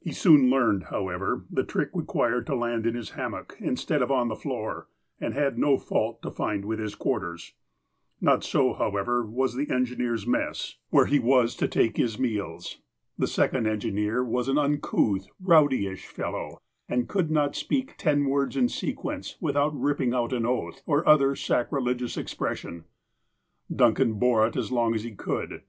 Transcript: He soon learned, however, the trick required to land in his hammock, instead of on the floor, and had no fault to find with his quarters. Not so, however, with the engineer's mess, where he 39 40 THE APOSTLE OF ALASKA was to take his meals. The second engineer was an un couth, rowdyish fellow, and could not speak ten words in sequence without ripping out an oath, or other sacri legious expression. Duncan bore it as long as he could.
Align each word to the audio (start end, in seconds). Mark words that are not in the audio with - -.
He 0.00 0.10
soon 0.10 0.50
learned, 0.50 0.86
however, 0.90 1.44
the 1.48 1.62
trick 1.62 1.90
required 1.92 2.48
to 2.48 2.56
land 2.56 2.84
in 2.84 2.96
his 2.96 3.10
hammock, 3.10 3.56
instead 3.60 4.02
of 4.02 4.10
on 4.10 4.26
the 4.26 4.34
floor, 4.34 4.88
and 5.20 5.34
had 5.34 5.56
no 5.56 5.76
fault 5.78 6.20
to 6.22 6.32
find 6.32 6.64
with 6.64 6.80
his 6.80 6.96
quarters. 6.96 7.54
Not 8.20 8.42
so, 8.42 8.72
however, 8.74 9.24
with 9.24 9.54
the 9.56 9.70
engineer's 9.72 10.26
mess, 10.26 10.74
where 10.90 11.06
he 11.06 11.18
39 11.18 11.30
40 11.30 11.30
THE 11.30 11.36
APOSTLE 11.36 11.36
OF 11.36 11.60
ALASKA 11.60 11.62
was 11.62 11.70
to 11.70 11.80
take 11.92 11.96
his 11.96 12.18
meals. 12.18 12.76
The 13.18 13.26
second 13.28 13.66
engineer 13.68 14.24
was 14.24 14.48
an 14.48 14.58
un 14.58 14.78
couth, 14.78 15.28
rowdyish 15.40 16.06
fellow, 16.06 16.58
and 16.88 17.06
could 17.08 17.30
not 17.30 17.54
speak 17.54 17.94
ten 17.96 18.24
words 18.24 18.56
in 18.56 18.68
sequence 18.68 19.36
without 19.40 19.78
ripping 19.80 20.12
out 20.12 20.32
an 20.32 20.44
oath, 20.44 20.82
or 20.86 21.06
other 21.08 21.36
sacri 21.36 21.80
legious 21.80 22.16
expression. 22.16 22.82
Duncan 23.72 24.14
bore 24.14 24.44
it 24.48 24.56
as 24.56 24.72
long 24.72 24.96
as 24.96 25.04
he 25.04 25.12
could. 25.14 25.52